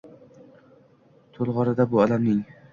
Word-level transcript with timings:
To’lg’orida 1.37 1.89
bu 1.95 2.05
alamning 2.09 2.45